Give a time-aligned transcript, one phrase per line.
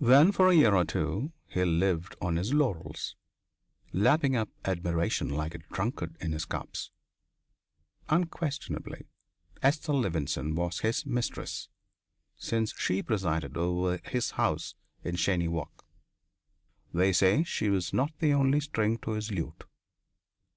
[0.00, 3.16] Then for a year or two he lived on his laurels,
[3.92, 6.92] lapping up admiration like a drunkard in his cups.
[8.08, 9.08] Unquestionably,
[9.60, 11.68] Esther Levenson was his mistress,
[12.36, 15.84] since she presided over his house in Cheyne Walk.
[16.94, 19.64] They say she was not the only string to his lute.